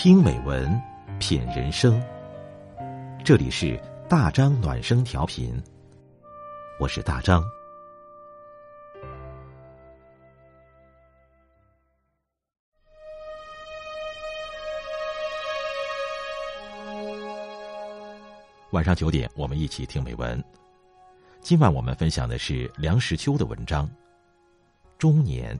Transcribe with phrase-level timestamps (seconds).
[0.00, 0.80] 听美文，
[1.18, 2.00] 品人生。
[3.24, 3.76] 这里是
[4.08, 5.60] 大张暖声调频，
[6.78, 7.42] 我是大张。
[18.70, 20.40] 晚上九点，我们一起听美文。
[21.40, 23.84] 今晚我们分享的是梁实秋的文章
[24.96, 25.56] 《中年》。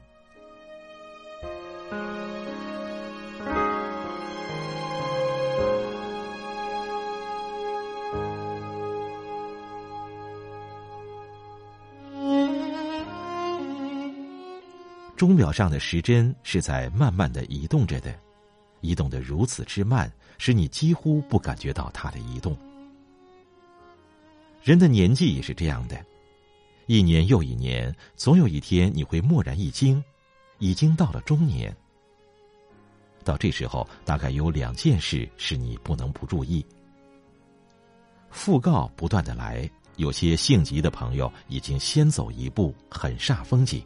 [15.18, 18.16] 钟表上的时针是在慢慢的移动着的，
[18.82, 20.08] 移动的如此之慢，
[20.38, 22.56] 使你几乎不感觉到它的移动。
[24.62, 26.00] 人的年纪也是这样的，
[26.86, 30.00] 一年又一年，总有一天你会蓦然一惊，
[30.60, 31.76] 已经到了中年。
[33.24, 36.64] 到这时候，大概有两件事是你不能不注意。
[38.32, 43.84] 讣告不断的来，有些性急的朋友已经先走一步，很煞风景。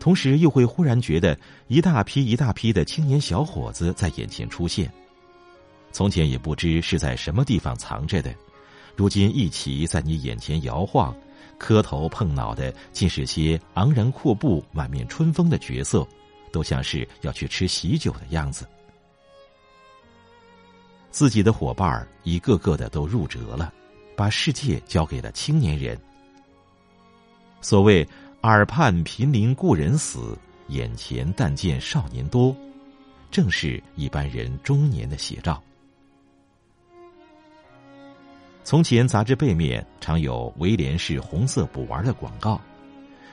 [0.00, 4.90] 同时，又会忽然觉得一大批一大批的青年小伙子在眼前出现，
[5.90, 8.32] 从前也不知是在什么地方藏着的，
[8.94, 11.14] 如今一齐在你眼前摇晃，
[11.58, 16.06] 磕头碰脑的，尽是些昂然阔步、满面春风的角色，
[16.52, 18.66] 都像是要去吃喜酒的样子。
[21.10, 23.72] 自己的伙伴一个个的都入辙了，
[24.14, 25.98] 把世界交给了青年人。
[27.60, 28.06] 所谓。
[28.42, 32.54] 耳畔频临故人死，眼前但见少年多，
[33.32, 35.60] 正是一般人中年的写照。
[38.62, 42.60] 从前杂志背面常有威廉士红色补丸的广告，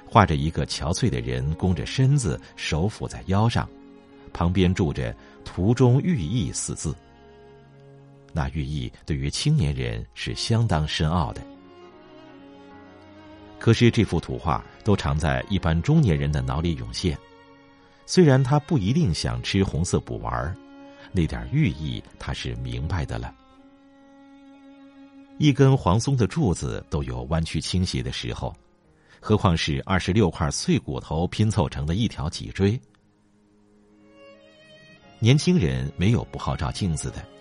[0.08, 3.70] 画着一个憔悴的人弓着身子，手抚在腰上，
[4.34, 6.96] 旁边住着“图中寓意”四字。
[8.34, 11.42] 那寓意对于青年人是相当深奥的。
[13.66, 17.18] 可是这幅图画都常在一般中年人的脑里涌现，
[18.06, 20.56] 虽然他不一定想吃红色补丸儿
[21.12, 23.34] 那点寓意他是明白的了。
[25.40, 28.56] 一根黄松的柱子都有弯曲倾斜的时候，
[29.20, 32.80] 何况是二十六块碎骨头拼凑成的一条脊椎？
[35.18, 37.35] 年轻人没有不好照镜子的。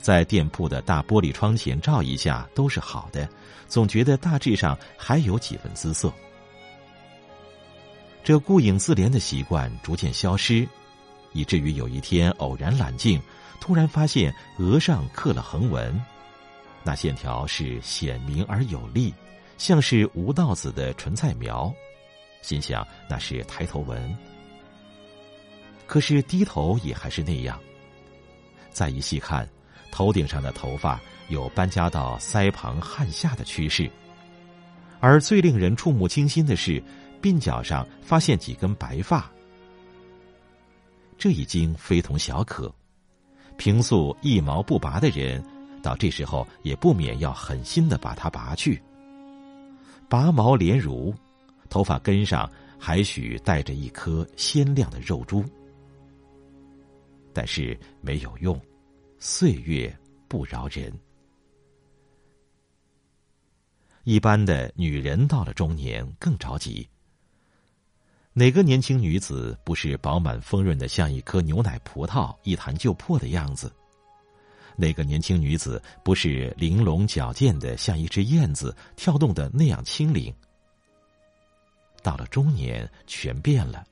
[0.00, 3.28] 在店铺的大玻璃窗前照一下都是好的，
[3.66, 6.12] 总觉得大致上还有几分姿色。
[8.22, 10.66] 这顾影自怜的习惯逐渐消失，
[11.32, 13.20] 以至于有一天偶然揽镜，
[13.60, 16.00] 突然发现额上刻了横纹，
[16.82, 19.14] 那线条是显明而有力，
[19.58, 21.72] 像是吴道子的纯菜苗，
[22.42, 24.16] 心想那是抬头纹。
[25.86, 27.60] 可是低头也还是那样，
[28.70, 29.48] 再一细看。
[29.96, 33.90] 头顶上的头发有搬家到腮旁汗下的趋势，
[35.00, 36.82] 而最令人触目惊心的是，
[37.22, 39.26] 鬓角上发现几根白发。
[41.16, 42.70] 这已经非同小可，
[43.56, 45.42] 平素一毛不拔的人，
[45.82, 48.78] 到这时候也不免要狠心的把它拔去。
[50.10, 51.14] 拔毛连如，
[51.70, 52.46] 头发根上
[52.78, 55.42] 还许带着一颗鲜亮的肉珠，
[57.32, 58.60] 但是没有用。
[59.18, 59.94] 岁月
[60.28, 60.92] 不饶人。
[64.04, 66.88] 一般的女人到了中年更着急。
[68.32, 73.72] 哪个年轻女子不是饱满丰润的像一颗牛奶葡萄，一弹就破的样子？
[74.76, 80.32] 哪个年轻女子不是玲珑矫健的像一只燕子，跳动的那样轻灵？
[82.02, 83.84] 到了中年，全变了。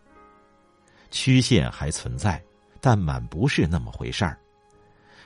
[1.11, 2.45] 曲线还存在，
[2.81, 4.39] 但满不是那么回事儿。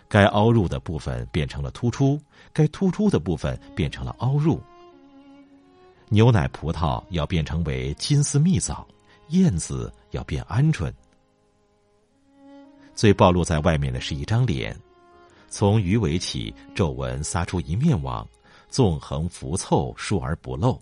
[0.09, 2.19] 该凹入的部分变成了突出，
[2.53, 4.61] 该突出的部分变成了凹入。
[6.09, 8.87] 牛奶葡萄要变成为金丝蜜枣，
[9.29, 10.91] 燕子要变鹌鹑。
[12.95, 14.75] 最暴露在外面的是一张脸，
[15.51, 18.27] 从鱼尾起，皱纹撒出一面网，
[18.71, 20.81] 纵横浮凑，疏而不漏，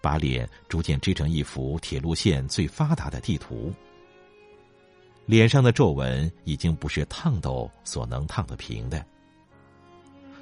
[0.00, 3.70] 把脸逐渐织成一幅铁路线最发达的地图。
[5.30, 9.06] 脸上的皱纹已经不是烫斗所能烫得平的，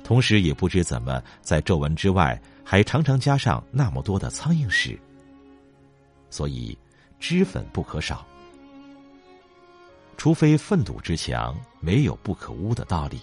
[0.03, 4.99] 同时也不知怎么在皱纹之外还常常加上那么多的苍蝇屎，
[6.31, 6.77] 所以
[7.21, 8.27] 脂粉不可少。
[10.17, 13.21] 除非粪土之强，没有不可污的道理。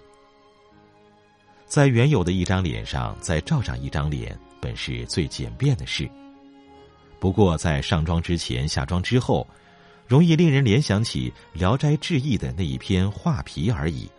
[1.66, 6.08] 在原有的一张脸上再罩上一张脸，本是最简便的事。
[7.20, 9.48] 不过在上妆之前、下妆之后。
[10.08, 14.10] 容易令人联想起《聊斋志异》的那一篇画皮而已。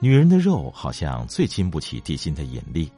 [0.00, 2.90] 女人的肉好像最经不起地心的引力，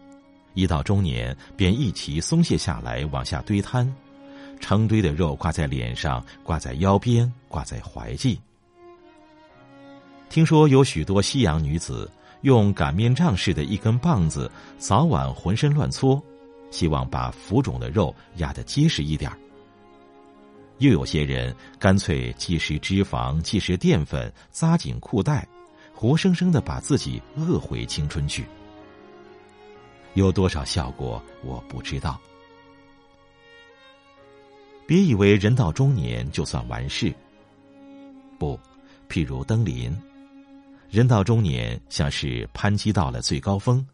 [0.55, 3.91] 一到中年便一齐松懈下来，往下堆摊，
[4.59, 8.38] 成堆的肉挂在脸上，挂在腰边，挂在怀际。
[10.29, 12.11] 听说有许多西洋女子
[12.43, 16.23] 用擀面杖似的一根棒子，早晚浑身乱搓，
[16.71, 19.31] 希望把浮肿的肉压得结实一点
[20.81, 25.47] 又有些人干脆既食脂肪，既食淀粉，扎紧裤带。
[25.94, 28.47] 活生生的把自己饿回青春去，
[30.15, 32.19] 有多少效果我不知道。
[34.87, 37.15] 别以为人到中年就算完事。
[38.38, 38.59] 不，
[39.11, 39.94] 譬如登临，
[40.88, 43.87] 人到中年像是攀击到了最高峰，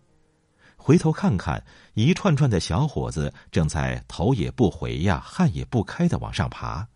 [0.87, 1.61] 回头看看，
[1.95, 6.87] 一串串的小伙子正在头也不回呀，汗也不开的往上爬。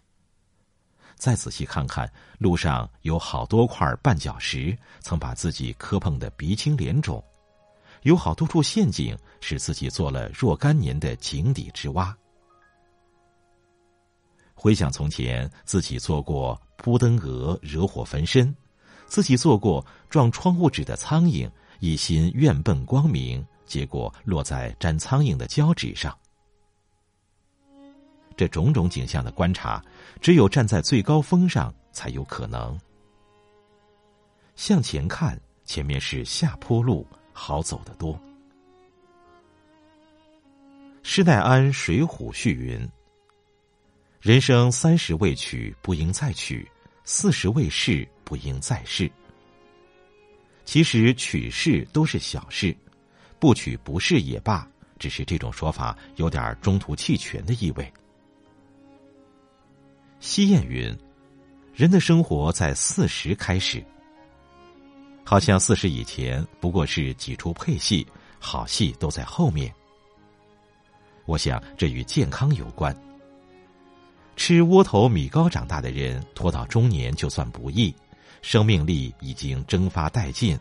[1.17, 2.09] 再仔细看看，
[2.39, 7.21] 路上有好多块绊脚石，曾把自己磕碰的鼻青脸肿；
[8.03, 12.17] 有好多处陷阱，使自己做了若干年的井底之蛙。
[14.55, 18.55] 回想从前，自己做过扑灯蛾，惹火焚身；
[19.09, 21.51] 自己做过撞窗户纸的苍蝇，
[21.81, 26.19] 一心愿奔光明，结果落在粘苍蝇的胶纸上。
[28.37, 29.81] 这种种景象的观察，
[30.21, 32.77] 只有站在最高峰上才有可能。
[34.57, 38.21] 向前看，前面是下坡路，好走得多。
[41.05, 42.89] 施耐庵《水浒》序云
[44.21, 46.67] ：“人生三十未娶，不应再娶；
[47.05, 49.09] 四十未逝，不应再试。”
[50.67, 52.77] 其实娶事都是小事，
[53.41, 57.93] 不娶不是也罢，只是这种说法有点中途弃权的意味。
[60.21, 60.95] 西谚云
[61.75, 63.83] ：“人的生活在四十开始，
[65.25, 68.07] 好像四十以前不过是几出配戏，
[68.39, 69.75] 好戏都在后面。”
[71.25, 72.95] 我想这与健康有关。
[74.37, 77.95] 吃窝头米糕长大的人，拖到中年就算不易，
[78.43, 80.59] 生命力已经蒸发殆尽。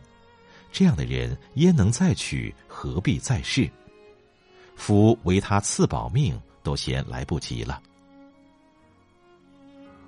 [0.72, 2.54] 这样的人焉能再娶？
[2.68, 3.70] 何必再试？
[4.76, 7.82] 夫为他赐保命，都嫌来不及了。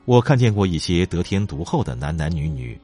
[0.05, 2.79] 我看见过一些得天独厚的男男女女，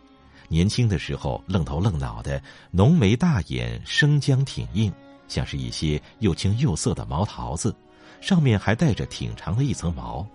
[0.49, 4.93] 年轻的时候愣头愣脑的，浓眉大眼，生姜挺硬，
[5.29, 7.75] 像是一些又青又涩的毛桃子，
[8.21, 10.27] 上面还带着挺长的一层毛。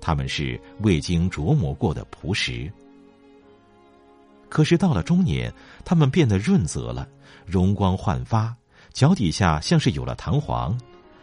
[0.00, 2.72] 他们是未经琢磨过的朴实。
[4.52, 5.50] 可是到了中年，
[5.82, 7.08] 他们变得润泽了，
[7.46, 8.54] 容光焕发，
[8.92, 10.78] 脚底下像是有了弹簧，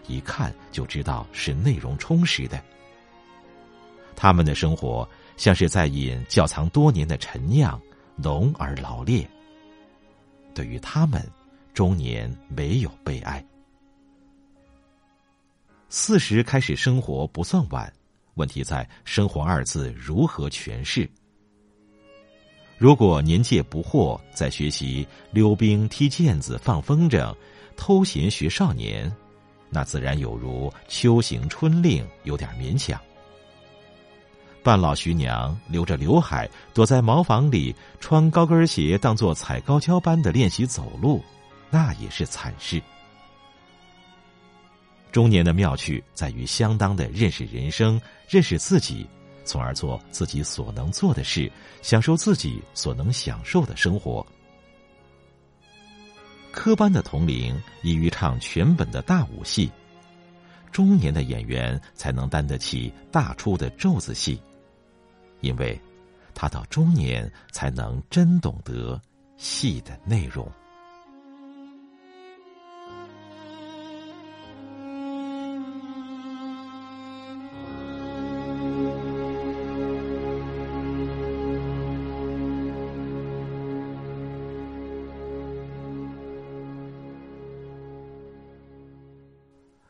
[0.07, 2.59] 一看就知道是内容充实的。
[4.15, 7.79] 他们的生活像是在饮窖藏多年的陈酿，
[8.15, 9.29] 浓而老烈。
[10.55, 11.23] 对于他们，
[11.71, 13.45] 中年没有悲哀。
[15.87, 17.93] 四十开始生活不算晚，
[18.33, 21.07] 问题在“生活”二字如何诠释。
[22.79, 27.35] 如果年届不惑，在学习溜冰、踢毽子、放风筝、
[27.75, 29.13] 偷闲学少年，
[29.69, 32.97] 那自然有如秋行春令，有点勉强。
[34.63, 41.21] 半老徐娘留着刘海，躲在茅房里，穿高跟鞋当做踩高跷般的练习走路，
[41.69, 42.81] 那也是惨事。
[45.11, 47.99] 中年的妙趣在于相当的认识人生，
[48.29, 49.05] 认识自己，
[49.49, 51.51] 从而做自己所能做的事，
[51.81, 54.23] 享受自己所能享受的生活。
[56.51, 59.71] 科班的同龄易于唱全本的大武戏，
[60.71, 64.39] 中年的演员才能担得起大出的咒子戏。
[65.41, 65.81] 因为，
[66.35, 69.01] 他到中年才能真懂得
[69.35, 70.47] 戏的内容。